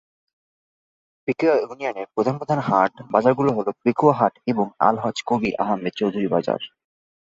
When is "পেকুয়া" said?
1.27-1.55, 3.83-4.13